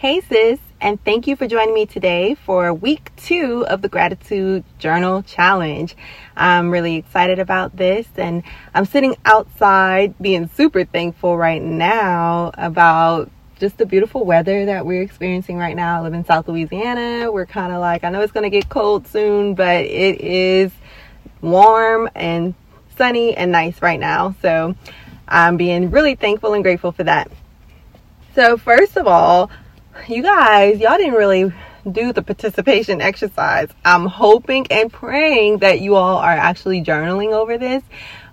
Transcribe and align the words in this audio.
Hey, 0.00 0.22
sis, 0.22 0.58
and 0.80 0.98
thank 1.04 1.26
you 1.26 1.36
for 1.36 1.46
joining 1.46 1.74
me 1.74 1.84
today 1.84 2.34
for 2.34 2.72
week 2.72 3.14
two 3.16 3.66
of 3.68 3.82
the 3.82 3.88
Gratitude 3.90 4.64
Journal 4.78 5.22
Challenge. 5.22 5.94
I'm 6.34 6.70
really 6.70 6.96
excited 6.96 7.38
about 7.38 7.76
this, 7.76 8.06
and 8.16 8.42
I'm 8.72 8.86
sitting 8.86 9.14
outside 9.26 10.14
being 10.18 10.48
super 10.48 10.86
thankful 10.86 11.36
right 11.36 11.60
now 11.60 12.50
about 12.54 13.30
just 13.58 13.76
the 13.76 13.84
beautiful 13.84 14.24
weather 14.24 14.64
that 14.64 14.86
we're 14.86 15.02
experiencing 15.02 15.58
right 15.58 15.76
now. 15.76 15.98
I 15.98 16.00
live 16.00 16.14
in 16.14 16.24
South 16.24 16.48
Louisiana. 16.48 17.30
We're 17.30 17.44
kind 17.44 17.70
of 17.70 17.80
like, 17.80 18.02
I 18.02 18.08
know 18.08 18.22
it's 18.22 18.32
going 18.32 18.50
to 18.50 18.58
get 18.58 18.70
cold 18.70 19.06
soon, 19.06 19.54
but 19.54 19.84
it 19.84 20.22
is 20.22 20.72
warm 21.42 22.08
and 22.14 22.54
sunny 22.96 23.36
and 23.36 23.52
nice 23.52 23.82
right 23.82 24.00
now. 24.00 24.34
So 24.40 24.74
I'm 25.28 25.58
being 25.58 25.90
really 25.90 26.14
thankful 26.14 26.54
and 26.54 26.64
grateful 26.64 26.90
for 26.90 27.04
that. 27.04 27.30
So, 28.34 28.56
first 28.56 28.96
of 28.96 29.06
all, 29.06 29.50
you 30.08 30.22
guys, 30.22 30.80
y'all 30.80 30.96
didn't 30.96 31.14
really 31.14 31.52
do 31.90 32.12
the 32.12 32.22
participation 32.22 33.00
exercise. 33.00 33.68
I'm 33.84 34.06
hoping 34.06 34.66
and 34.70 34.92
praying 34.92 35.58
that 35.58 35.80
you 35.80 35.94
all 35.94 36.18
are 36.18 36.30
actually 36.30 36.82
journaling 36.82 37.32
over 37.32 37.58
this. 37.58 37.82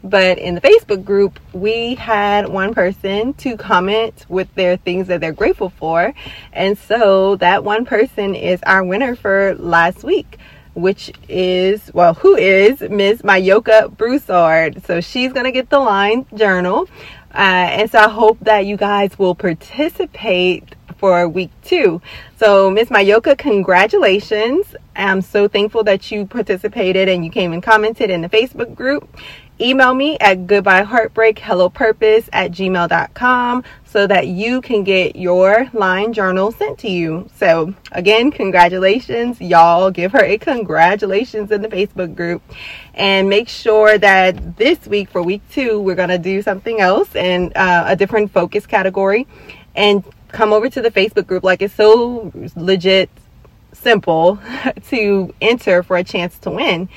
But 0.03 0.37
in 0.37 0.55
the 0.55 0.61
Facebook 0.61 1.03
group, 1.03 1.39
we 1.53 1.95
had 1.95 2.47
one 2.47 2.73
person 2.73 3.33
to 3.35 3.57
comment 3.57 4.25
with 4.29 4.53
their 4.55 4.77
things 4.77 5.07
that 5.07 5.21
they're 5.21 5.31
grateful 5.33 5.69
for. 5.69 6.13
And 6.53 6.77
so 6.77 7.35
that 7.37 7.63
one 7.63 7.85
person 7.85 8.35
is 8.35 8.61
our 8.63 8.83
winner 8.83 9.15
for 9.15 9.55
last 9.55 10.03
week 10.03 10.37
which 10.73 11.11
is, 11.27 11.91
well, 11.91 12.13
who 12.13 12.35
is 12.35 12.81
Miss 12.81 13.23
Mayoka 13.23 13.89
Broussard. 13.97 14.85
So 14.85 15.01
she's 15.01 15.33
going 15.33 15.45
to 15.45 15.51
get 15.51 15.71
the 15.71 15.79
line 15.79 16.27
journal. 16.35 16.87
Uh, 17.33 17.69
and 17.71 17.89
so 17.89 17.97
I 17.97 18.09
hope 18.09 18.37
that 18.41 18.67
you 18.67 18.77
guys 18.77 19.17
will 19.17 19.33
participate 19.33 20.75
for 20.97 21.27
week 21.27 21.51
two. 21.63 22.01
So, 22.37 22.69
Miss 22.69 22.89
Mayoka, 22.89 23.37
congratulations. 23.37 24.75
I'm 24.95 25.21
so 25.21 25.47
thankful 25.47 25.83
that 25.85 26.11
you 26.11 26.25
participated 26.25 27.09
and 27.09 27.23
you 27.23 27.31
came 27.31 27.53
and 27.53 27.61
commented 27.63 28.09
in 28.09 28.21
the 28.21 28.29
Facebook 28.29 28.75
group. 28.75 29.07
Email 29.59 29.95
me 29.95 30.19
at 30.19 30.45
goodbyeheartbreakhellopurpose 30.45 32.29
at 32.31 32.51
gmail.com 32.51 33.63
so 33.85 34.05
that 34.05 34.27
you 34.27 34.61
can 34.61 34.83
get 34.83 35.15
your 35.15 35.67
line 35.73 36.13
journal 36.13 36.51
sent 36.51 36.77
to 36.79 36.87
you. 36.87 37.27
So, 37.35 37.73
again, 37.91 38.29
congratulations. 38.29 39.41
Y'all 39.41 39.89
give 39.89 40.11
her 40.11 40.23
a 40.23 40.37
congratulations 40.37 41.51
in 41.51 41.63
the 41.63 41.69
Facebook 41.69 42.15
group. 42.15 42.43
And 42.93 43.29
make 43.29 43.49
sure 43.49 43.97
that 43.97 44.57
this 44.57 44.85
week, 44.85 45.09
for 45.09 45.23
week 45.23 45.41
two, 45.49 45.81
we're 45.81 45.95
going 45.95 46.09
to 46.09 46.19
do 46.19 46.43
something 46.43 46.79
else 46.79 47.15
and 47.15 47.51
uh, 47.57 47.85
a 47.87 47.95
different 47.95 48.31
focus 48.31 48.67
category. 48.67 49.25
And 49.75 50.03
come 50.31 50.53
over 50.53 50.69
to 50.69 50.81
the 50.81 50.91
Facebook 50.91 51.27
group. 51.27 51.43
Like, 51.43 51.61
it's 51.61 51.73
so 51.73 52.31
legit 52.55 53.09
simple 53.73 54.39
to 54.89 55.33
enter 55.41 55.83
for 55.83 55.97
a 55.97 56.03
chance 56.03 56.37
to 56.39 56.51
win. 56.51 56.89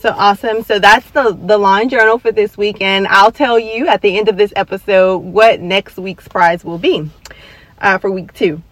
So 0.00 0.10
awesome. 0.10 0.62
So 0.62 0.78
that's 0.78 1.10
the, 1.12 1.32
the 1.32 1.56
line 1.56 1.88
journal 1.88 2.18
for 2.18 2.30
this 2.30 2.58
week. 2.58 2.82
And 2.82 3.06
I'll 3.06 3.32
tell 3.32 3.58
you 3.58 3.86
at 3.88 4.02
the 4.02 4.18
end 4.18 4.28
of 4.28 4.36
this 4.36 4.52
episode 4.54 5.18
what 5.18 5.60
next 5.60 5.96
week's 5.96 6.28
prize 6.28 6.62
will 6.62 6.78
be 6.78 7.10
uh, 7.78 7.98
for 7.98 8.10
week 8.10 8.34
two. 8.34 8.62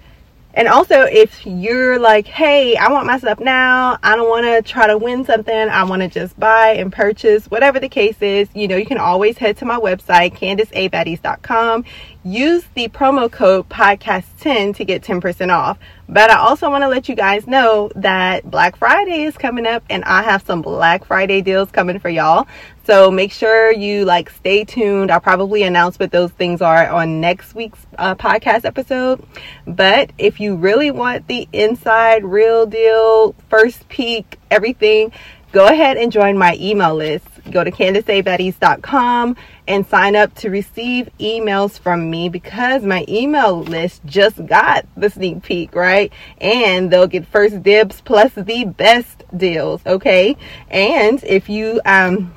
And 0.55 0.69
also, 0.69 1.03
if 1.03 1.47
you're 1.47 1.99
like, 1.99 2.27
hey, 2.27 2.77
I 2.77 2.91
want 2.91 3.07
my 3.07 3.19
stuff 3.19 3.41
now, 3.41 3.99
I 4.03 4.17
don't 4.17 4.29
want 4.29 4.45
to 4.45 4.63
try 4.71 4.87
to 4.87 4.99
win 4.99 5.25
something, 5.25 5.55
I 5.55 5.85
want 5.85 6.03
to 6.03 6.09
just 6.09 6.39
buy 6.39 6.75
and 6.75 6.93
purchase, 6.93 7.47
whatever 7.51 7.81
the 7.81 7.89
case 7.89 8.21
is, 8.21 8.49
you 8.55 8.69
know, 8.69 8.77
you 8.77 8.85
can 8.85 8.99
always 8.99 9.39
head 9.39 9.57
to 9.59 9.65
my 9.65 9.79
website, 9.79 10.37
candiceabaddies.com. 10.37 11.85
Use 12.25 12.65
the 12.75 12.89
promo 12.89 13.33
code 13.33 13.69
podcast10 13.69 14.77
to 14.77 14.85
get 14.85 15.03
10% 15.03 15.51
off. 15.51 15.79
But 16.09 16.31
I 16.31 16.37
also 16.37 16.69
want 16.69 16.83
to 16.83 16.89
let 16.89 17.09
you 17.09 17.15
guys 17.15 17.47
know 17.47 17.91
that 17.97 18.49
Black 18.51 18.77
Friday 18.77 19.23
is 19.23 19.39
coming 19.39 19.67
up 19.67 19.83
and 19.89 20.05
I 20.05 20.23
have 20.23 20.43
some 20.43 20.61
Black 20.61 21.07
Friday 21.07 21.41
deals 21.41 21.71
coming 21.71 21.99
for 21.99 22.11
y'all. 22.11 22.47
So 22.85 23.13
make 23.13 23.31
sure 23.31 23.71
you 23.71 24.05
like 24.05 24.29
stay 24.31 24.65
tuned. 24.65 25.13
I'll 25.13 25.21
probably 25.21 25.63
announce 25.63 25.99
what 25.99 26.11
those 26.11 26.33
things 26.33 26.61
are 26.61 26.89
on 26.89 27.21
next 27.21 27.55
week's 27.55 27.87
uh, 27.97 28.17
podcast 28.17 28.65
episode. 28.65 29.25
But 29.67 30.11
if 30.19 30.41
you 30.41 30.57
really 30.57 30.91
want 30.91 31.29
the 31.29 31.49
inside 31.53 32.25
real 32.25 32.67
deal, 32.67 33.37
first 33.49 33.89
peek, 33.89 34.39
everything, 34.51 35.13
go 35.53 35.67
ahead 35.67 35.97
and 35.97 36.11
join 36.11 36.37
my 36.37 36.57
email 36.61 36.97
list. 36.97 37.27
Go 37.53 37.63
to 37.63 37.71
candiceabaddies.com 37.71 39.37
and 39.69 39.87
sign 39.87 40.17
up 40.17 40.35
to 40.37 40.51
receive 40.51 41.09
emails 41.21 41.79
from 41.79 42.11
me 42.11 42.29
because 42.29 42.83
my 42.83 43.05
email 43.09 43.63
list 43.63 44.05
just 44.05 44.45
got 44.47 44.87
the 44.97 45.09
sneak 45.09 45.43
peek, 45.43 45.75
right? 45.77 46.13
And 46.39 46.91
they'll 46.91 47.07
get 47.07 47.27
first 47.27 47.63
dibs 47.63 48.01
plus 48.01 48.33
the 48.33 48.65
best 48.65 49.23
deals, 49.37 49.83
okay? 49.87 50.37
And 50.69 51.23
if 51.25 51.49
you 51.49 51.81
um 51.85 52.35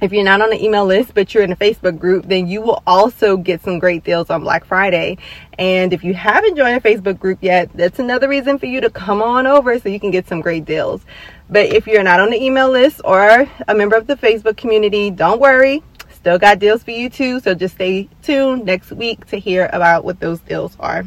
if 0.00 0.12
you're 0.12 0.24
not 0.24 0.42
on 0.42 0.50
the 0.50 0.62
email 0.62 0.84
list 0.84 1.14
but 1.14 1.32
you're 1.32 1.42
in 1.42 1.52
a 1.52 1.56
Facebook 1.56 1.98
group, 1.98 2.26
then 2.26 2.46
you 2.46 2.60
will 2.60 2.82
also 2.86 3.36
get 3.36 3.62
some 3.62 3.78
great 3.78 4.04
deals 4.04 4.30
on 4.30 4.42
Black 4.42 4.64
Friday. 4.64 5.18
And 5.58 5.92
if 5.92 6.04
you 6.04 6.12
haven't 6.14 6.56
joined 6.56 6.76
a 6.76 6.80
Facebook 6.80 7.18
group 7.18 7.38
yet, 7.40 7.70
that's 7.74 7.98
another 7.98 8.28
reason 8.28 8.58
for 8.58 8.66
you 8.66 8.80
to 8.82 8.90
come 8.90 9.22
on 9.22 9.46
over 9.46 9.78
so 9.78 9.88
you 9.88 10.00
can 10.00 10.10
get 10.10 10.28
some 10.28 10.40
great 10.40 10.64
deals. 10.64 11.02
But 11.48 11.72
if 11.72 11.86
you're 11.86 12.02
not 12.02 12.20
on 12.20 12.30
the 12.30 12.42
email 12.42 12.70
list 12.70 13.00
or 13.04 13.48
a 13.68 13.74
member 13.74 13.96
of 13.96 14.06
the 14.06 14.16
Facebook 14.16 14.56
community, 14.56 15.10
don't 15.10 15.40
worry. 15.40 15.82
Still 16.10 16.38
got 16.38 16.58
deals 16.58 16.82
for 16.82 16.90
you 16.90 17.08
too. 17.08 17.40
So 17.40 17.54
just 17.54 17.76
stay 17.76 18.08
tuned 18.22 18.64
next 18.64 18.92
week 18.92 19.26
to 19.26 19.38
hear 19.38 19.70
about 19.72 20.04
what 20.04 20.20
those 20.20 20.40
deals 20.40 20.76
are. 20.80 21.04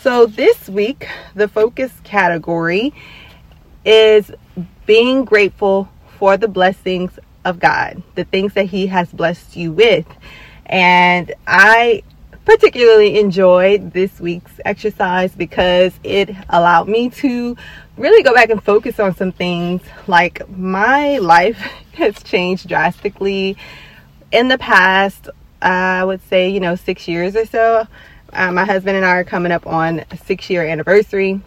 So 0.00 0.26
this 0.26 0.68
week, 0.68 1.08
the 1.34 1.48
focus 1.48 1.92
category 2.04 2.94
is 3.84 4.30
being 4.86 5.24
grateful 5.24 5.88
for 6.18 6.36
the 6.36 6.46
blessings 6.46 7.18
of 7.44 7.60
God, 7.60 8.02
the 8.14 8.24
things 8.24 8.54
that 8.54 8.66
He 8.66 8.86
has 8.88 9.10
blessed 9.12 9.56
you 9.56 9.72
with. 9.72 10.06
And 10.66 11.32
I 11.46 12.02
particularly 12.44 13.18
enjoyed 13.18 13.92
this 13.92 14.20
week's 14.20 14.60
exercise 14.64 15.34
because 15.34 15.92
it 16.02 16.30
allowed 16.48 16.88
me 16.88 17.10
to 17.10 17.56
really 17.96 18.22
go 18.22 18.32
back 18.32 18.50
and 18.50 18.62
focus 18.62 18.98
on 18.98 19.14
some 19.14 19.32
things. 19.32 19.82
Like 20.06 20.48
my 20.48 21.18
life 21.18 21.58
has 21.94 22.22
changed 22.22 22.68
drastically 22.68 23.56
in 24.30 24.48
the 24.48 24.58
past 24.58 25.28
i 25.60 26.04
would 26.04 26.22
say 26.28 26.48
you 26.48 26.60
know 26.60 26.74
six 26.76 27.08
years 27.08 27.34
or 27.34 27.44
so. 27.46 27.86
Uh, 28.32 28.52
my 28.52 28.64
husband 28.64 28.96
and 28.96 29.04
i 29.04 29.10
are 29.10 29.24
coming 29.24 29.50
up 29.50 29.66
on 29.66 30.04
a 30.10 30.16
six 30.18 30.50
year 30.50 30.64
anniversary 30.64 31.40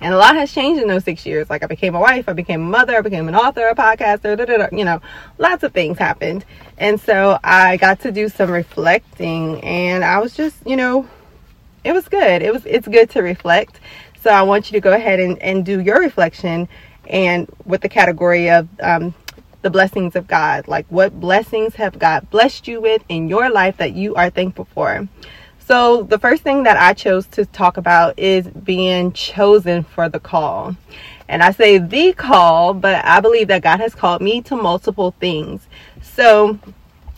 and 0.00 0.14
a 0.14 0.16
lot 0.16 0.34
has 0.36 0.52
changed 0.52 0.80
in 0.80 0.88
those 0.88 1.04
six 1.04 1.26
years. 1.26 1.50
Like 1.50 1.62
I 1.62 1.66
became 1.66 1.94
a 1.94 2.00
wife, 2.00 2.28
I 2.28 2.32
became 2.32 2.62
a 2.62 2.70
mother, 2.70 2.96
I 2.96 3.00
became 3.02 3.28
an 3.28 3.34
author, 3.34 3.66
a 3.68 3.74
podcaster, 3.74 4.36
da, 4.36 4.44
da, 4.44 4.56
da, 4.56 4.68
you 4.72 4.84
know, 4.84 5.00
lots 5.38 5.62
of 5.62 5.72
things 5.72 5.98
happened. 5.98 6.44
And 6.78 7.00
so 7.00 7.38
I 7.44 7.76
got 7.76 8.00
to 8.00 8.12
do 8.12 8.28
some 8.28 8.50
reflecting 8.50 9.62
and 9.62 10.04
I 10.04 10.18
was 10.18 10.34
just, 10.34 10.56
you 10.66 10.76
know, 10.76 11.08
it 11.84 11.92
was 11.92 12.08
good. 12.08 12.42
It 12.42 12.52
was 12.52 12.64
it's 12.66 12.88
good 12.88 13.10
to 13.10 13.22
reflect. 13.22 13.80
So 14.22 14.30
I 14.30 14.42
want 14.42 14.70
you 14.70 14.76
to 14.76 14.80
go 14.80 14.92
ahead 14.92 15.20
and, 15.20 15.38
and 15.40 15.64
do 15.64 15.80
your 15.80 16.00
reflection 16.00 16.68
and 17.08 17.48
with 17.64 17.80
the 17.80 17.88
category 17.88 18.50
of 18.50 18.68
um, 18.80 19.14
the 19.62 19.70
blessings 19.70 20.16
of 20.16 20.26
God. 20.26 20.68
Like 20.68 20.86
what 20.88 21.18
blessings 21.20 21.74
have 21.76 21.98
God 21.98 22.28
blessed 22.30 22.68
you 22.68 22.80
with 22.80 23.02
in 23.08 23.28
your 23.28 23.50
life 23.50 23.76
that 23.78 23.92
you 23.92 24.14
are 24.14 24.30
thankful 24.30 24.66
for? 24.72 25.08
So, 25.70 26.02
the 26.02 26.18
first 26.18 26.42
thing 26.42 26.64
that 26.64 26.76
I 26.76 26.94
chose 26.94 27.28
to 27.28 27.46
talk 27.46 27.76
about 27.76 28.18
is 28.18 28.48
being 28.48 29.12
chosen 29.12 29.84
for 29.84 30.08
the 30.08 30.18
call. 30.18 30.74
And 31.28 31.44
I 31.44 31.52
say 31.52 31.78
the 31.78 32.12
call, 32.12 32.74
but 32.74 33.04
I 33.04 33.20
believe 33.20 33.46
that 33.46 33.62
God 33.62 33.78
has 33.78 33.94
called 33.94 34.20
me 34.20 34.42
to 34.42 34.56
multiple 34.56 35.14
things. 35.20 35.68
So, 36.02 36.58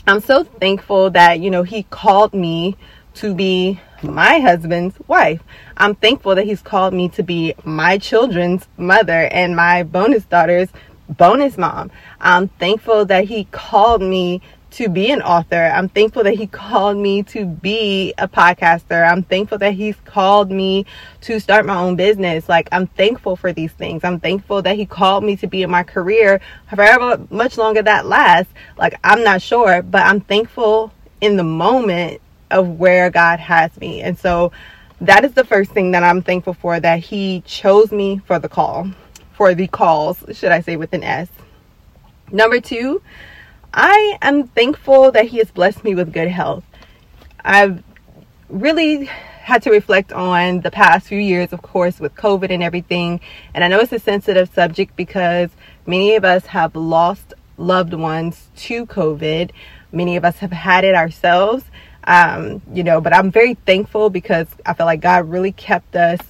I'm 0.06 0.20
so 0.20 0.44
thankful 0.44 1.08
that, 1.12 1.40
you 1.40 1.50
know, 1.50 1.62
He 1.62 1.84
called 1.84 2.34
me 2.34 2.76
to 3.14 3.34
be 3.34 3.80
my 4.02 4.40
husband's 4.40 4.96
wife. 5.08 5.40
I'm 5.78 5.94
thankful 5.94 6.34
that 6.34 6.44
He's 6.44 6.60
called 6.60 6.92
me 6.92 7.08
to 7.08 7.22
be 7.22 7.54
my 7.64 7.96
children's 7.96 8.68
mother 8.76 9.28
and 9.32 9.56
my 9.56 9.82
bonus 9.82 10.26
daughter's 10.26 10.68
bonus 11.08 11.56
mom. 11.56 11.90
I'm 12.20 12.48
thankful 12.48 13.06
that 13.06 13.24
He 13.24 13.44
called 13.44 14.02
me 14.02 14.42
to 14.72 14.88
be 14.88 15.10
an 15.10 15.22
author. 15.22 15.70
I'm 15.74 15.88
thankful 15.88 16.24
that 16.24 16.34
he 16.34 16.46
called 16.62 16.96
me 16.96 17.22
to 17.24 17.46
be 17.46 18.14
a 18.18 18.28
podcaster. 18.28 19.08
I'm 19.08 19.22
thankful 19.22 19.58
that 19.58 19.74
he's 19.74 19.96
called 20.04 20.50
me 20.50 20.86
to 21.22 21.40
start 21.40 21.66
my 21.66 21.76
own 21.76 21.96
business. 21.96 22.48
Like, 22.48 22.68
I'm 22.72 22.86
thankful 22.86 23.36
for 23.36 23.52
these 23.52 23.72
things. 23.72 24.04
I'm 24.04 24.20
thankful 24.20 24.62
that 24.62 24.76
he 24.76 24.86
called 24.86 25.24
me 25.24 25.36
to 25.36 25.46
be 25.46 25.62
in 25.62 25.70
my 25.70 25.82
career 25.82 26.40
however 26.66 27.24
much 27.30 27.58
longer 27.58 27.82
that 27.82 28.06
lasts. 28.06 28.52
Like, 28.76 28.98
I'm 29.04 29.22
not 29.22 29.42
sure, 29.42 29.82
but 29.82 30.06
I'm 30.06 30.20
thankful 30.20 30.92
in 31.20 31.36
the 31.36 31.44
moment 31.44 32.20
of 32.50 32.78
where 32.78 33.10
God 33.10 33.40
has 33.40 33.76
me. 33.78 34.02
And 34.02 34.18
so 34.18 34.52
that 35.00 35.24
is 35.24 35.32
the 35.32 35.44
first 35.44 35.72
thing 35.72 35.90
that 35.92 36.02
I'm 36.02 36.22
thankful 36.22 36.54
for 36.54 36.78
that 36.78 37.00
he 37.00 37.42
chose 37.46 37.90
me 37.92 38.20
for 38.26 38.38
the 38.38 38.48
call, 38.48 38.90
for 39.32 39.54
the 39.54 39.66
calls, 39.66 40.22
should 40.32 40.52
I 40.52 40.60
say 40.60 40.76
with 40.76 40.92
an 40.92 41.02
S. 41.02 41.28
Number 42.30 42.60
two, 42.60 43.02
I 43.74 44.18
am 44.20 44.48
thankful 44.48 45.12
that 45.12 45.26
He 45.26 45.38
has 45.38 45.50
blessed 45.50 45.82
me 45.82 45.94
with 45.94 46.12
good 46.12 46.28
health. 46.28 46.64
I've 47.44 47.82
really 48.48 49.06
had 49.06 49.62
to 49.62 49.70
reflect 49.70 50.12
on 50.12 50.60
the 50.60 50.70
past 50.70 51.06
few 51.06 51.18
years, 51.18 51.52
of 51.52 51.62
course, 51.62 51.98
with 51.98 52.14
COVID 52.14 52.50
and 52.50 52.62
everything. 52.62 53.20
And 53.54 53.64
I 53.64 53.68
know 53.68 53.80
it's 53.80 53.92
a 53.92 53.98
sensitive 53.98 54.50
subject 54.54 54.94
because 54.94 55.50
many 55.86 56.14
of 56.14 56.24
us 56.24 56.46
have 56.46 56.76
lost 56.76 57.34
loved 57.56 57.94
ones 57.94 58.48
to 58.56 58.86
COVID. 58.86 59.50
Many 59.90 60.16
of 60.16 60.24
us 60.24 60.38
have 60.38 60.52
had 60.52 60.84
it 60.84 60.94
ourselves. 60.94 61.64
Um, 62.04 62.60
you 62.72 62.84
know, 62.84 63.00
but 63.00 63.14
I'm 63.14 63.30
very 63.30 63.54
thankful 63.54 64.10
because 64.10 64.48
I 64.66 64.74
feel 64.74 64.86
like 64.86 65.00
God 65.00 65.30
really 65.30 65.52
kept 65.52 65.96
us 65.96 66.20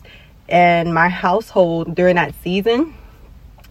and 0.48 0.94
my 0.94 1.08
household 1.08 1.94
during 1.94 2.16
that 2.16 2.34
season. 2.42 2.94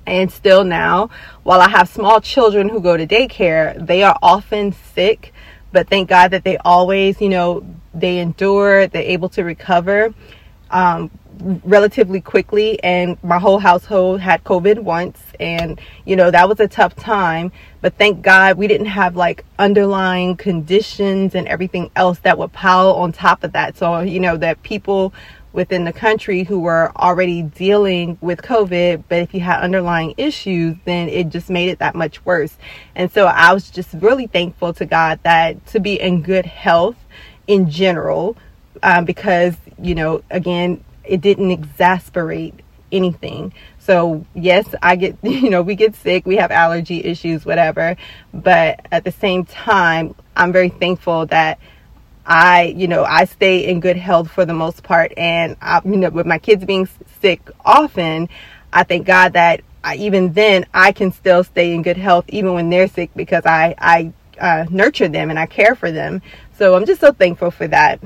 And 0.05 0.31
still 0.31 0.63
now, 0.63 1.09
while 1.43 1.61
I 1.61 1.69
have 1.69 1.87
small 1.87 2.21
children 2.21 2.69
who 2.69 2.81
go 2.81 2.97
to 2.97 3.05
daycare, 3.05 3.85
they 3.85 4.03
are 4.03 4.17
often 4.21 4.73
sick, 4.93 5.33
but 5.71 5.89
thank 5.89 6.09
God 6.09 6.31
that 6.31 6.43
they 6.43 6.57
always, 6.57 7.21
you 7.21 7.29
know, 7.29 7.65
they 7.93 8.19
endure, 8.19 8.87
they're 8.87 9.03
able 9.03 9.29
to 9.29 9.43
recover. 9.43 10.13
Um, 10.69 11.11
relatively 11.41 12.21
quickly 12.21 12.81
and 12.83 13.21
my 13.23 13.39
whole 13.39 13.57
household 13.57 14.19
had 14.19 14.43
covid 14.43 14.79
once 14.79 15.19
and 15.39 15.79
you 16.05 16.15
know 16.15 16.29
that 16.29 16.47
was 16.47 16.59
a 16.59 16.67
tough 16.67 16.95
time 16.95 17.51
but 17.81 17.95
thank 17.97 18.21
god 18.21 18.57
we 18.57 18.67
didn't 18.67 18.87
have 18.87 19.15
like 19.15 19.43
underlying 19.57 20.35
conditions 20.35 21.33
and 21.33 21.47
everything 21.47 21.89
else 21.95 22.19
that 22.19 22.37
would 22.37 22.51
pile 22.53 22.93
on 22.93 23.11
top 23.11 23.43
of 23.43 23.53
that 23.53 23.75
so 23.75 24.01
you 24.01 24.19
know 24.19 24.37
that 24.37 24.61
people 24.61 25.13
within 25.53 25.83
the 25.83 25.93
country 25.93 26.43
who 26.43 26.59
were 26.59 26.91
already 26.95 27.41
dealing 27.41 28.17
with 28.21 28.41
covid 28.41 29.03
but 29.09 29.19
if 29.19 29.33
you 29.33 29.39
had 29.39 29.61
underlying 29.61 30.13
issues 30.17 30.75
then 30.85 31.09
it 31.09 31.29
just 31.29 31.49
made 31.49 31.69
it 31.69 31.79
that 31.79 31.95
much 31.95 32.23
worse 32.25 32.57
and 32.95 33.11
so 33.11 33.25
i 33.25 33.53
was 33.53 33.69
just 33.69 33.93
really 33.95 34.27
thankful 34.27 34.73
to 34.73 34.85
god 34.85 35.19
that 35.23 35.65
to 35.65 35.79
be 35.79 35.99
in 35.99 36.21
good 36.21 36.45
health 36.45 36.97
in 37.47 37.69
general 37.69 38.37
um, 38.83 39.05
because 39.05 39.55
you 39.79 39.95
know 39.95 40.23
again 40.29 40.83
it 41.03 41.21
didn't 41.21 41.51
exasperate 41.51 42.61
anything. 42.91 43.53
So, 43.79 44.25
yes, 44.33 44.73
I 44.81 44.95
get, 44.95 45.17
you 45.23 45.49
know, 45.49 45.61
we 45.61 45.75
get 45.75 45.95
sick, 45.95 46.25
we 46.25 46.37
have 46.37 46.51
allergy 46.51 47.03
issues, 47.03 47.45
whatever. 47.45 47.95
But 48.33 48.85
at 48.91 49.03
the 49.03 49.11
same 49.11 49.45
time, 49.45 50.15
I'm 50.35 50.51
very 50.51 50.69
thankful 50.69 51.25
that 51.27 51.59
I, 52.25 52.73
you 52.77 52.87
know, 52.87 53.03
I 53.03 53.25
stay 53.25 53.67
in 53.67 53.79
good 53.79 53.97
health 53.97 54.31
for 54.31 54.45
the 54.45 54.53
most 54.53 54.83
part. 54.83 55.13
And, 55.17 55.57
I, 55.61 55.81
you 55.83 55.97
know, 55.97 56.09
with 56.09 56.25
my 56.25 56.37
kids 56.37 56.65
being 56.65 56.87
sick 57.21 57.41
often, 57.65 58.29
I 58.71 58.83
thank 58.83 59.07
God 59.07 59.33
that 59.33 59.61
I, 59.83 59.95
even 59.95 60.33
then 60.33 60.65
I 60.73 60.91
can 60.91 61.11
still 61.11 61.43
stay 61.43 61.73
in 61.73 61.81
good 61.81 61.97
health 61.97 62.25
even 62.29 62.53
when 62.53 62.69
they're 62.69 62.87
sick 62.87 63.09
because 63.15 63.45
I, 63.45 63.75
I 63.77 64.13
uh, 64.39 64.65
nurture 64.69 65.07
them 65.07 65.29
and 65.29 65.39
I 65.39 65.45
care 65.45 65.75
for 65.75 65.91
them. 65.91 66.21
So 66.57 66.75
I'm 66.75 66.85
just 66.85 67.01
so 67.01 67.11
thankful 67.11 67.51
for 67.51 67.67
that. 67.67 67.99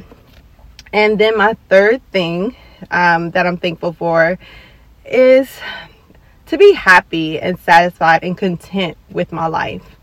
And 0.94 1.20
then 1.20 1.38
my 1.38 1.56
third 1.70 2.02
thing 2.12 2.56
um, 2.92 3.32
that 3.32 3.46
I'm 3.46 3.58
thankful 3.58 3.94
for 3.94 4.40
is 5.06 5.50
to 6.48 6.58
be 6.58 6.74
happy 6.74 7.40
and 7.40 7.60
satisfied 7.60 8.24
and 8.24 8.38
content 8.38 8.98
with 9.10 9.32
my 9.32 9.48
life. 9.48 9.95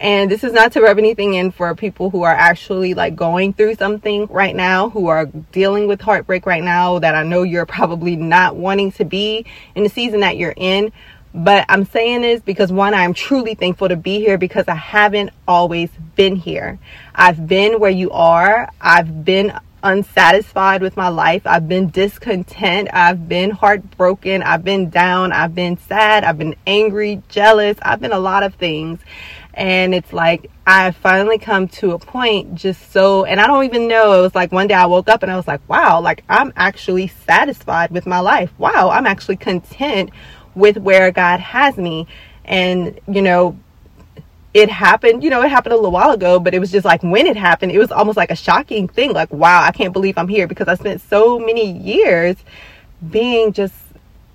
And 0.00 0.30
this 0.30 0.42
is 0.44 0.54
not 0.54 0.72
to 0.72 0.80
rub 0.80 0.96
anything 0.96 1.34
in 1.34 1.50
for 1.50 1.74
people 1.74 2.08
who 2.08 2.22
are 2.22 2.34
actually 2.34 2.94
like 2.94 3.14
going 3.14 3.52
through 3.52 3.74
something 3.74 4.26
right 4.28 4.56
now, 4.56 4.88
who 4.88 5.08
are 5.08 5.26
dealing 5.26 5.86
with 5.88 6.00
heartbreak 6.00 6.46
right 6.46 6.64
now, 6.64 6.98
that 7.00 7.14
I 7.14 7.22
know 7.22 7.42
you're 7.42 7.66
probably 7.66 8.16
not 8.16 8.56
wanting 8.56 8.92
to 8.92 9.04
be 9.04 9.44
in 9.74 9.84
the 9.84 9.90
season 9.90 10.20
that 10.20 10.38
you're 10.38 10.54
in. 10.56 10.90
But 11.34 11.66
I'm 11.68 11.84
saying 11.84 12.22
this 12.22 12.40
because 12.40 12.72
one, 12.72 12.94
I'm 12.94 13.12
truly 13.12 13.54
thankful 13.54 13.90
to 13.90 13.96
be 13.96 14.18
here 14.18 14.38
because 14.38 14.66
I 14.68 14.74
haven't 14.74 15.30
always 15.46 15.90
been 16.16 16.34
here. 16.34 16.78
I've 17.14 17.46
been 17.46 17.78
where 17.78 17.90
you 17.90 18.10
are. 18.10 18.70
I've 18.80 19.24
been 19.24 19.52
unsatisfied 19.82 20.82
with 20.82 20.96
my 20.96 21.08
life. 21.08 21.42
I've 21.46 21.68
been 21.68 21.90
discontent. 21.90 22.88
I've 22.92 23.28
been 23.28 23.50
heartbroken. 23.50 24.42
I've 24.42 24.64
been 24.64 24.90
down. 24.90 25.32
I've 25.32 25.54
been 25.54 25.78
sad. 25.78 26.24
I've 26.24 26.38
been 26.38 26.56
angry, 26.66 27.22
jealous. 27.28 27.78
I've 27.82 28.00
been 28.00 28.12
a 28.12 28.18
lot 28.18 28.42
of 28.42 28.54
things. 28.54 29.00
And 29.54 29.94
it's 29.94 30.12
like, 30.12 30.50
I 30.66 30.92
finally 30.92 31.38
come 31.38 31.68
to 31.68 31.92
a 31.92 31.98
point 31.98 32.54
just 32.54 32.92
so, 32.92 33.24
and 33.24 33.40
I 33.40 33.46
don't 33.46 33.64
even 33.64 33.88
know. 33.88 34.18
It 34.18 34.22
was 34.22 34.34
like 34.34 34.52
one 34.52 34.68
day 34.68 34.74
I 34.74 34.86
woke 34.86 35.08
up 35.08 35.22
and 35.22 35.32
I 35.32 35.36
was 35.36 35.48
like, 35.48 35.66
wow, 35.68 36.00
like 36.00 36.22
I'm 36.28 36.52
actually 36.56 37.08
satisfied 37.08 37.90
with 37.90 38.06
my 38.06 38.20
life. 38.20 38.52
Wow, 38.58 38.90
I'm 38.90 39.06
actually 39.06 39.36
content 39.36 40.10
with 40.54 40.76
where 40.76 41.10
God 41.10 41.40
has 41.40 41.76
me. 41.76 42.06
And, 42.44 42.98
you 43.08 43.22
know, 43.22 43.58
it 44.52 44.68
happened, 44.68 45.22
you 45.22 45.30
know, 45.30 45.42
it 45.42 45.50
happened 45.50 45.72
a 45.72 45.76
little 45.76 45.92
while 45.92 46.10
ago, 46.10 46.40
but 46.40 46.54
it 46.54 46.58
was 46.58 46.72
just 46.72 46.84
like 46.84 47.02
when 47.02 47.26
it 47.26 47.36
happened, 47.36 47.72
it 47.72 47.78
was 47.78 47.92
almost 47.92 48.16
like 48.16 48.30
a 48.30 48.36
shocking 48.36 48.88
thing. 48.88 49.12
Like, 49.12 49.32
wow, 49.32 49.62
I 49.62 49.70
can't 49.70 49.92
believe 49.92 50.18
I'm 50.18 50.28
here 50.28 50.46
because 50.46 50.68
I 50.68 50.74
spent 50.74 51.00
so 51.00 51.38
many 51.38 51.70
years 51.70 52.36
being 53.10 53.52
just 53.52 53.74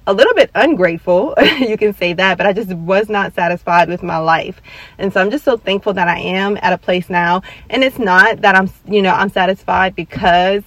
a 0.07 0.13
little 0.13 0.33
bit 0.33 0.51
ungrateful. 0.53 1.33
you 1.59 1.77
can 1.77 1.93
say 1.93 2.13
that, 2.13 2.37
but 2.37 2.45
I 2.45 2.53
just 2.53 2.71
was 2.73 3.09
not 3.09 3.33
satisfied 3.33 3.89
with 3.89 4.03
my 4.03 4.17
life. 4.17 4.61
And 4.97 5.11
so 5.11 5.21
I'm 5.21 5.31
just 5.31 5.45
so 5.45 5.57
thankful 5.57 5.93
that 5.93 6.07
I 6.07 6.19
am 6.19 6.57
at 6.61 6.73
a 6.73 6.77
place 6.77 7.09
now. 7.09 7.41
And 7.69 7.83
it's 7.83 7.99
not 7.99 8.41
that 8.41 8.55
I'm, 8.55 8.69
you 8.87 9.01
know, 9.01 9.13
I'm 9.13 9.29
satisfied 9.29 9.95
because 9.95 10.63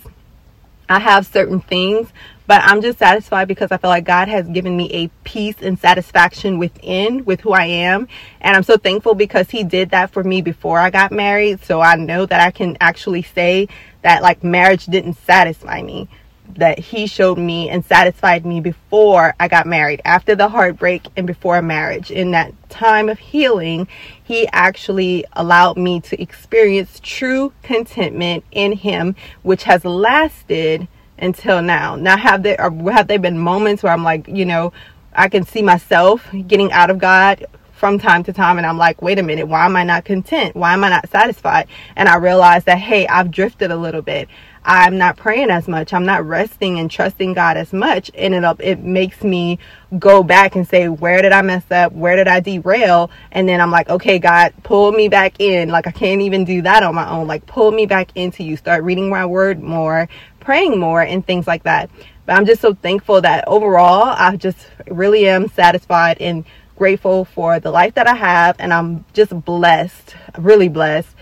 I 0.89 0.99
have 0.99 1.27
certain 1.27 1.61
things, 1.61 2.09
but 2.47 2.63
I'm 2.65 2.81
just 2.81 2.99
satisfied 2.99 3.47
because 3.47 3.71
I 3.71 3.77
feel 3.77 3.91
like 3.91 4.05
God 4.05 4.29
has 4.29 4.49
given 4.49 4.75
me 4.75 4.91
a 4.91 5.09
peace 5.23 5.57
and 5.61 5.79
satisfaction 5.79 6.59
within 6.59 7.25
with 7.27 7.43
who 7.43 7.53
I 7.53 7.67
am. 7.67 8.09
And 8.41 8.57
I'm 8.57 8.63
so 8.63 8.79
thankful 8.79 9.15
because 9.15 9.51
He 9.51 9.65
did 9.65 9.91
that 9.91 10.11
for 10.11 10.25
me 10.25 10.41
before 10.41 10.79
I 10.79 10.89
got 10.89 11.13
married. 11.13 11.63
So 11.63 11.83
I 11.83 11.97
know 11.97 12.25
that 12.25 12.41
I 12.41 12.51
can 12.51 12.79
actually 12.81 13.23
say 13.23 13.69
that 14.01 14.23
like 14.23 14.43
marriage 14.43 14.87
didn't 14.87 15.15
satisfy 15.15 15.83
me. 15.83 16.09
That 16.57 16.79
he 16.79 17.07
showed 17.07 17.39
me 17.39 17.69
and 17.69 17.85
satisfied 17.85 18.45
me 18.45 18.61
before 18.61 19.35
I 19.39 19.49
got 19.49 19.67
married, 19.67 20.01
after 20.05 20.35
the 20.35 20.49
heartbreak 20.49 21.07
and 21.17 21.27
before 21.27 21.61
marriage. 21.63 22.11
In 22.11 22.33
that 22.33 22.53
time 22.69 23.09
of 23.09 23.19
healing, 23.19 23.87
he 24.23 24.49
actually 24.53 25.25
allowed 25.35 25.77
me 25.77 26.01
to 26.01 26.21
experience 26.21 27.01
true 27.03 27.53
contentment 27.63 28.45
in 28.51 28.73
him, 28.73 29.15
which 29.43 29.65
has 29.65 29.85
lasted 29.85 30.89
until 31.19 31.63
now. 31.63 31.97
Now, 31.97 32.17
have 32.17 32.43
there 32.43 32.61
uh, 32.61 32.71
have 32.93 33.09
there 33.09 33.19
been 33.19 33.39
moments 33.39 33.83
where 33.83 33.93
I'm 33.93 34.05
like, 34.05 34.27
you 34.29 34.45
know, 34.45 34.73
I 35.13 35.29
can 35.29 35.45
see 35.45 35.63
myself 35.63 36.29
getting 36.47 36.73
out 36.73 36.91
of 36.91 36.99
God 36.99 37.47
from 37.73 37.99
time 37.99 38.25
to 38.25 38.33
time 38.33 38.59
and 38.59 38.67
I'm 38.67 38.77
like, 38.77 39.01
wait 39.03 39.19
a 39.19 39.23
minute, 39.23 39.47
why 39.47 39.65
am 39.65 39.77
I 39.77 39.85
not 39.85 40.05
content? 40.05 40.57
Why 40.57 40.73
am 40.73 40.83
I 40.83 40.91
not 40.91 41.09
satisfied? 41.11 41.69
And 41.95 42.09
I 42.09 42.17
realize 42.17 42.65
that, 42.65 42.79
hey, 42.79 43.07
I've 43.07 43.31
drifted 43.31 43.71
a 43.71 43.77
little 43.77 44.03
bit. 44.03 44.29
I'm 44.69 44.99
not 44.99 45.17
praying 45.17 45.51
as 45.51 45.67
much. 45.67 45.95
I'm 45.95 46.05
not 46.05 46.27
resting 46.27 46.79
and 46.79 46.91
trusting 46.91 47.33
God 47.33 47.57
as 47.57 47.73
much. 47.73 48.11
And 48.15 48.35
it, 48.35 48.45
it 48.61 48.81
makes 48.81 49.25
me 49.25 49.59
go 49.99 50.23
back 50.23 50.57
and 50.57 50.69
say, 50.69 50.91
where 50.91 51.23
did 51.23 51.33
I 51.33 51.41
mess 51.41 51.65
up? 51.71 51.93
Where 51.93 52.17
did 52.17 52.29
I 52.29 52.41
derail? 52.41 53.11
And 53.33 53.49
then 53.49 53.63
I'm 53.63 53.71
like, 53.71 53.89
okay, 53.89 54.19
God, 54.19 54.53
pull 54.65 54.93
me 54.93 55.09
back 55.09 55.41
in. 55.41 55.71
Like 55.71 55.87
I 55.87 55.91
can't 55.91 56.21
even 56.21 56.45
do 56.45 56.61
that 56.63 56.83
on 56.83 56.95
my 56.95 57.09
own. 57.09 57.27
Like 57.27 57.47
pull 57.47 57.73
me 57.73 57.87
back 57.87 58.11
into 58.15 58.45
you. 58.45 58.59
Start 58.59 58.85
reading 58.85 59.09
my 59.09 59.25
word 59.25 59.63
more, 59.63 60.07
praying 60.39 60.79
more 60.79 61.01
and 61.01 61.27
things 61.27 61.47
like 61.47 61.63
that. 61.63 61.89
But 62.27 62.37
I'm 62.37 62.45
just 62.45 62.61
so 62.61 62.75
thankful 62.75 63.23
that 63.23 63.49
overall, 63.49 64.15
I 64.19 64.37
just 64.37 64.59
really 64.87 65.27
am 65.31 65.49
satisfied 65.49 66.19
and 66.21 66.45
grateful 66.77 67.25
for 67.25 67.59
the 67.59 67.71
life 67.71 67.95
that 67.95 68.07
I 68.07 68.15
have. 68.15 68.57
And 68.59 68.75
I'm 68.75 69.07
just 69.15 69.31
blessed, 69.47 70.15
really 70.37 70.69
blessed 70.69 71.17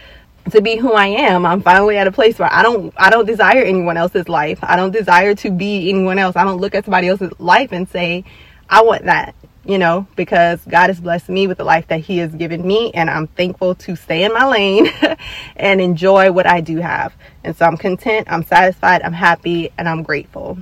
to 0.50 0.60
be 0.60 0.76
who 0.76 0.92
I 0.92 1.06
am. 1.06 1.44
I'm 1.44 1.60
finally 1.60 1.96
at 1.96 2.06
a 2.06 2.12
place 2.12 2.38
where 2.38 2.52
I 2.52 2.62
don't 2.62 2.92
I 2.96 3.10
don't 3.10 3.26
desire 3.26 3.62
anyone 3.62 3.96
else's 3.96 4.28
life. 4.28 4.58
I 4.62 4.76
don't 4.76 4.92
desire 4.92 5.34
to 5.36 5.50
be 5.50 5.88
anyone 5.90 6.18
else. 6.18 6.36
I 6.36 6.44
don't 6.44 6.60
look 6.60 6.74
at 6.74 6.84
somebody 6.84 7.08
else's 7.08 7.32
life 7.38 7.72
and 7.72 7.88
say, 7.88 8.24
I 8.68 8.82
want 8.82 9.04
that 9.04 9.34
you 9.66 9.78
know, 9.78 10.06
because 10.14 10.64
God 10.64 10.88
has 10.88 11.00
blessed 11.00 11.28
me 11.28 11.48
with 11.48 11.58
the 11.58 11.64
life 11.64 11.88
that 11.88 12.00
He 12.00 12.18
has 12.18 12.32
given 12.32 12.66
me, 12.66 12.92
and 12.94 13.10
I'm 13.10 13.26
thankful 13.26 13.74
to 13.74 13.96
stay 13.96 14.24
in 14.24 14.32
my 14.32 14.46
lane 14.46 14.88
and 15.56 15.80
enjoy 15.80 16.30
what 16.30 16.46
I 16.46 16.60
do 16.60 16.76
have. 16.76 17.12
And 17.42 17.54
so 17.56 17.66
I'm 17.66 17.76
content, 17.76 18.28
I'm 18.30 18.44
satisfied, 18.44 19.02
I'm 19.02 19.12
happy, 19.12 19.70
and 19.76 19.88
I'm 19.88 20.04
grateful. 20.04 20.58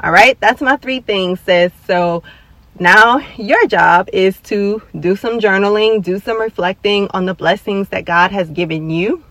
All 0.00 0.12
right, 0.12 0.38
that's 0.38 0.60
my 0.60 0.76
three 0.76 1.00
things, 1.00 1.40
sis. 1.40 1.72
So 1.86 2.22
now 2.80 3.18
your 3.36 3.66
job 3.66 4.08
is 4.12 4.40
to 4.42 4.82
do 4.98 5.16
some 5.16 5.38
journaling, 5.38 6.02
do 6.02 6.18
some 6.18 6.40
reflecting 6.40 7.08
on 7.12 7.26
the 7.26 7.34
blessings 7.34 7.88
that 7.88 8.04
God 8.04 8.30
has 8.30 8.50
given 8.50 8.90
you 8.90 9.24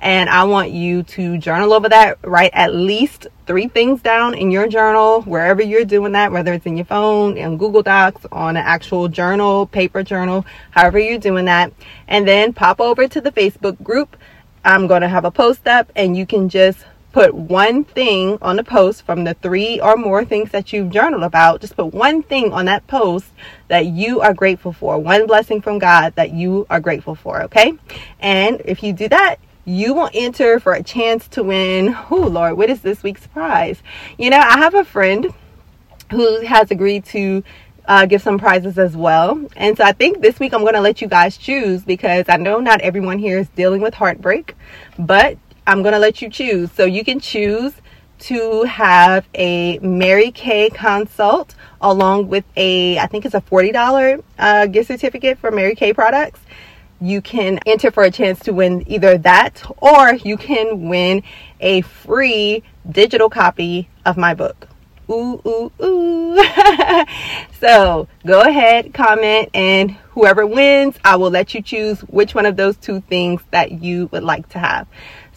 and 0.00 0.28
I 0.28 0.44
want 0.44 0.70
you 0.70 1.02
to 1.02 1.38
journal 1.38 1.72
over 1.72 1.88
that, 1.88 2.18
write 2.22 2.50
at 2.52 2.74
least 2.74 3.26
three 3.46 3.68
things 3.68 4.02
down 4.02 4.34
in 4.34 4.50
your 4.50 4.68
journal, 4.68 5.22
wherever 5.22 5.62
you're 5.62 5.86
doing 5.86 6.12
that, 6.12 6.30
whether 6.30 6.52
it's 6.52 6.66
in 6.66 6.76
your 6.76 6.84
phone, 6.84 7.38
in 7.38 7.56
Google 7.56 7.82
Docs, 7.82 8.26
on 8.30 8.56
an 8.56 8.64
actual 8.64 9.08
journal, 9.08 9.66
paper 9.66 10.02
journal, 10.02 10.44
however 10.72 10.98
you're 10.98 11.18
doing 11.18 11.46
that. 11.46 11.72
And 12.06 12.28
then 12.28 12.52
pop 12.52 12.80
over 12.80 13.08
to 13.08 13.20
the 13.20 13.32
Facebook 13.32 13.82
group. 13.82 14.16
I'm 14.62 14.86
going 14.86 15.02
to 15.02 15.08
have 15.08 15.24
a 15.24 15.30
post 15.30 15.66
up 15.66 15.90
and 15.96 16.16
you 16.16 16.26
can 16.26 16.50
just 16.50 16.84
put 17.14 17.32
one 17.32 17.84
thing 17.84 18.36
on 18.42 18.56
the 18.56 18.64
post 18.64 19.06
from 19.06 19.22
the 19.22 19.34
three 19.34 19.80
or 19.80 19.96
more 19.96 20.24
things 20.24 20.50
that 20.50 20.72
you've 20.72 20.90
journaled 20.90 21.22
about. 21.22 21.60
Just 21.60 21.76
put 21.76 21.94
one 21.94 22.24
thing 22.24 22.52
on 22.52 22.64
that 22.64 22.84
post 22.88 23.26
that 23.68 23.86
you 23.86 24.20
are 24.20 24.34
grateful 24.34 24.72
for, 24.72 24.98
one 24.98 25.28
blessing 25.28 25.62
from 25.62 25.78
God 25.78 26.16
that 26.16 26.32
you 26.32 26.66
are 26.68 26.80
grateful 26.80 27.14
for, 27.14 27.40
okay? 27.44 27.72
And 28.18 28.60
if 28.64 28.82
you 28.82 28.92
do 28.92 29.08
that, 29.10 29.36
you 29.64 29.94
will 29.94 30.10
enter 30.12 30.58
for 30.58 30.72
a 30.72 30.82
chance 30.82 31.28
to 31.28 31.44
win. 31.44 31.96
Oh, 32.10 32.16
Lord, 32.16 32.56
what 32.56 32.68
is 32.68 32.82
this 32.82 33.04
week's 33.04 33.28
prize? 33.28 33.80
You 34.18 34.30
know, 34.30 34.40
I 34.40 34.58
have 34.58 34.74
a 34.74 34.84
friend 34.84 35.32
who 36.10 36.40
has 36.40 36.72
agreed 36.72 37.04
to 37.06 37.44
uh, 37.86 38.06
give 38.06 38.22
some 38.22 38.38
prizes 38.38 38.76
as 38.76 38.96
well. 38.96 39.40
And 39.56 39.76
so 39.76 39.84
I 39.84 39.92
think 39.92 40.20
this 40.20 40.40
week 40.40 40.52
I'm 40.52 40.62
going 40.62 40.74
to 40.74 40.80
let 40.80 41.00
you 41.00 41.08
guys 41.08 41.36
choose 41.36 41.84
because 41.84 42.24
I 42.28 42.36
know 42.38 42.58
not 42.58 42.80
everyone 42.80 43.18
here 43.18 43.38
is 43.38 43.48
dealing 43.50 43.82
with 43.82 43.94
heartbreak, 43.94 44.56
but 44.98 45.38
I'm 45.66 45.82
going 45.82 45.92
to 45.92 45.98
let 45.98 46.20
you 46.20 46.28
choose. 46.28 46.70
So 46.72 46.84
you 46.84 47.04
can 47.04 47.20
choose 47.20 47.72
to 48.20 48.62
have 48.64 49.26
a 49.34 49.78
Mary 49.78 50.30
Kay 50.30 50.70
consult 50.70 51.54
along 51.80 52.28
with 52.28 52.44
a, 52.56 52.98
I 52.98 53.06
think 53.06 53.24
it's 53.24 53.34
a 53.34 53.40
$40 53.40 54.22
uh, 54.38 54.66
gift 54.66 54.88
certificate 54.88 55.38
for 55.38 55.50
Mary 55.50 55.74
Kay 55.74 55.92
products. 55.92 56.40
You 57.00 57.20
can 57.20 57.58
enter 57.66 57.90
for 57.90 58.04
a 58.04 58.10
chance 58.10 58.38
to 58.40 58.52
win 58.52 58.84
either 58.86 59.18
that 59.18 59.62
or 59.78 60.14
you 60.14 60.36
can 60.36 60.88
win 60.88 61.22
a 61.60 61.80
free 61.82 62.62
digital 62.90 63.28
copy 63.28 63.88
of 64.06 64.16
my 64.16 64.34
book. 64.34 64.68
Ooh, 65.10 65.40
ooh, 65.46 65.70
ooh. 65.84 66.42
so 67.60 68.08
go 68.26 68.40
ahead, 68.40 68.94
comment, 68.94 69.50
and 69.52 69.90
whoever 70.12 70.46
wins, 70.46 70.96
I 71.04 71.16
will 71.16 71.30
let 71.30 71.52
you 71.52 71.60
choose 71.60 72.00
which 72.02 72.34
one 72.34 72.46
of 72.46 72.56
those 72.56 72.76
two 72.78 73.00
things 73.02 73.42
that 73.50 73.82
you 73.82 74.08
would 74.12 74.22
like 74.22 74.48
to 74.50 74.58
have. 74.58 74.86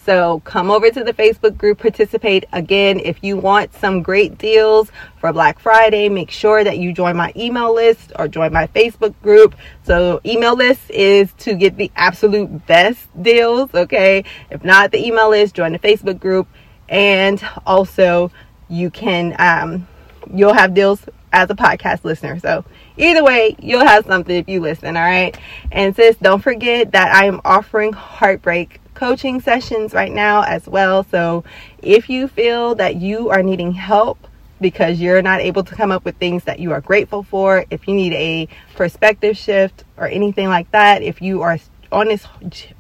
So 0.08 0.40
come 0.46 0.72
over 0.72 0.90
to 0.90 1.04
the 1.04 1.12
Facebook 1.12 1.58
group, 1.58 1.80
participate. 1.80 2.46
Again, 2.54 3.02
if 3.04 3.22
you 3.26 3.36
want 3.36 3.74
some 3.74 4.02
great 4.02 4.38
deals 4.38 4.90
for 5.20 5.34
Black 5.34 5.60
Friday, 5.60 6.08
make 6.08 6.32
sure 6.32 6.64
that 6.64 6.78
you 6.78 6.94
join 6.94 7.18
my 7.18 7.34
email 7.36 7.76
list 7.76 8.14
or 8.18 8.30
join 8.30 8.54
my 8.54 8.68
Facebook 8.68 9.14
group. 9.22 9.54
So 9.84 10.22
email 10.26 10.56
list 10.56 10.90
is 10.92 11.34
to 11.40 11.56
get 11.56 11.76
the 11.76 11.92
absolute 11.98 12.66
best 12.68 13.10
deals, 13.22 13.76
okay? 13.76 14.24
If 14.50 14.64
not 14.64 14.94
the 14.94 15.06
email 15.06 15.30
list, 15.30 15.56
join 15.56 15.74
the 15.74 15.80
Facebook 15.80 16.22
group. 16.22 16.48
And 16.88 17.46
also 17.66 18.32
you 18.70 18.90
can 18.90 19.36
um 19.40 19.90
you'll 20.34 20.54
have 20.54 20.74
deals 20.74 21.02
as 21.34 21.50
a 21.50 21.56
podcast 21.56 22.06
listener. 22.06 22.40
So 22.40 22.64
either 22.96 23.26
way, 23.26 23.58
you'll 23.60 23.86
have 23.86 24.06
something 24.06 24.38
if 24.38 24.48
you 24.48 24.62
listen, 24.62 24.96
all 24.96 25.04
right? 25.04 25.38
And 25.70 25.94
sis, 25.94 26.16
don't 26.16 26.42
forget 26.42 26.94
that 26.94 27.14
I 27.14 27.26
am 27.26 27.42
offering 27.44 27.92
heartbreak 27.92 28.80
coaching 28.98 29.40
sessions 29.40 29.94
right 29.94 30.12
now 30.12 30.42
as 30.42 30.68
well. 30.68 31.04
So 31.04 31.44
if 31.84 32.10
you 32.10 32.28
feel 32.28 32.74
that 32.76 32.96
you 32.96 33.30
are 33.30 33.44
needing 33.44 33.72
help 33.72 34.18
because 34.60 35.00
you're 35.00 35.22
not 35.22 35.40
able 35.40 35.64
to 35.64 35.76
come 35.76 35.92
up 35.92 36.04
with 36.04 36.18
things 36.18 36.46
that 36.46 36.58
you 36.60 36.72
are 36.72 36.82
grateful 36.82 37.22
for, 37.22 37.64
if 37.70 37.88
you 37.88 37.94
need 37.94 38.14
a 38.14 38.48
perspective 38.76 39.38
shift 39.38 39.84
or 39.98 40.08
anything 40.08 40.48
like 40.48 40.72
that, 40.72 41.04
if 41.04 41.22
you 41.22 41.44
are 41.44 41.60
on 41.92 42.08
this 42.08 42.26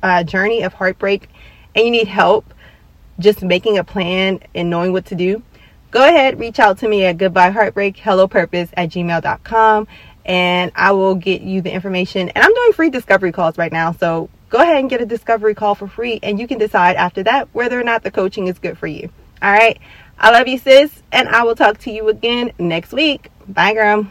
uh, 0.02 0.24
journey 0.24 0.64
of 0.64 0.74
heartbreak 0.74 1.30
and 1.76 1.86
you 1.86 1.92
need 1.92 2.08
help 2.08 2.52
just 3.20 3.44
making 3.44 3.78
a 3.78 3.84
plan 3.84 4.40
and 4.56 4.72
knowing 4.72 4.94
what 4.94 5.06
to 5.06 5.14
do, 5.14 5.44
go 5.92 6.04
ahead, 6.04 6.40
reach 6.40 6.58
out 6.58 6.80
to 6.80 6.90
me 6.90 7.06
at 7.06 7.20
goodbye 7.20 7.52
heartbreak, 7.52 7.96
hello 7.96 8.28
purpose 8.28 8.70
at 8.76 8.90
gmail.com 8.90 9.88
and 10.26 10.72
I 10.76 10.94
will 10.94 11.14
get 11.14 11.42
you 11.42 11.62
the 11.62 11.72
information. 11.72 12.30
And 12.30 12.44
I'm 12.44 12.54
doing 12.56 12.74
free 12.74 12.90
discovery 12.90 13.32
calls 13.32 13.60
right 13.60 13.72
now. 13.72 13.92
So 13.92 14.30
go 14.50 14.60
ahead 14.60 14.78
and 14.78 14.90
get 14.90 15.02
a 15.02 15.06
discovery 15.06 15.56
call 15.56 15.76
for 15.76 15.88
free 15.88 16.20
and 16.24 16.40
you 16.40 16.48
can 16.48 16.58
decide 16.58 16.96
after 16.96 17.24
that 17.24 17.50
whether 17.54 17.80
or 17.80 17.84
not 17.84 18.04
the 18.04 18.12
coaching 18.12 18.48
is 18.48 18.60
good 18.60 18.78
for 18.78 18.88
you. 18.88 19.10
All 19.42 19.52
right. 19.52 19.78
I 20.20 20.32
love 20.32 20.48
you, 20.48 20.58
sis, 20.58 21.04
and 21.12 21.30
I 21.30 21.44
will 21.44 21.56
talk 21.56 21.78
to 21.80 21.92
you 21.92 22.10
again 22.10 22.52
next 22.58 22.92
week. 22.92 23.30
Bye, 23.48 23.74
girl. 23.74 24.08